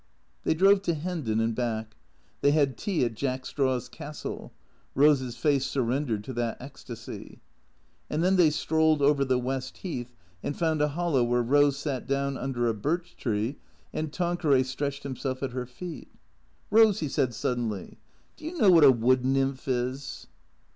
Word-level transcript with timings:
They 0.45 0.55
drove 0.55 0.81
to 0.81 0.95
Hendon 0.95 1.39
and 1.39 1.53
back. 1.53 1.95
They 2.41 2.49
had 2.49 2.75
tea 2.75 3.05
at 3.05 3.13
"Jack 3.13 3.45
Straw's 3.45 3.87
Castle." 3.87 4.51
(Rose's 4.95 5.37
face 5.37 5.63
surrendered 5.63 6.23
to 6.23 6.33
that 6.33 6.57
ecstasy.) 6.59 7.39
And 8.09 8.23
then 8.23 8.35
they 8.35 8.49
strolled 8.49 9.03
over 9.03 9.23
the 9.23 9.37
West 9.37 9.77
Heath 9.77 10.11
and 10.41 10.57
found 10.57 10.81
a 10.81 10.87
hollow 10.87 11.23
where 11.23 11.43
Rose 11.43 11.77
sat 11.77 12.07
down 12.07 12.35
under 12.35 12.67
a 12.67 12.73
birch 12.73 13.15
tree 13.15 13.57
and 13.93 14.11
Tanqueray 14.11 14.63
stretched 14.63 15.03
himself 15.03 15.43
at 15.43 15.51
her 15.51 15.67
feet." 15.67 16.07
Rose," 16.71 17.01
he 17.01 17.07
said 17.07 17.31
suddenly," 17.35 17.99
do 18.37 18.45
you 18.45 18.57
know 18.57 18.71
what 18.71 18.83
a 18.83 18.89
wood 18.89 19.23
nymph 19.23 19.67
is?" 19.67 20.25